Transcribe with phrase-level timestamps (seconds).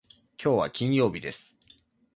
[0.35, 1.55] きょうは金曜日です。